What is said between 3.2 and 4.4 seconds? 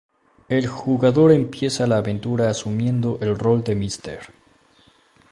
el rol de Mr.